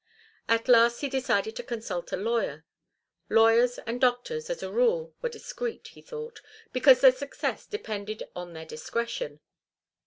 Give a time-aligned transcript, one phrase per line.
[0.49, 2.65] At last he decided to consult a lawyer.
[3.29, 6.41] Lawyers and doctors, as a rule, were discreet, he thought,
[6.73, 9.41] because their success depended on their discretion.